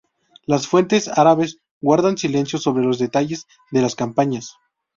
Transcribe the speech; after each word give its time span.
Las 0.47 0.65
fuentes 0.65 1.07
árabes 1.09 1.59
guardan 1.79 2.17
silencio 2.17 2.57
sobre 2.57 2.83
los 2.83 2.97
detalles 2.97 3.45
de 3.69 3.83
las 3.83 3.93
campañas. 3.95 4.57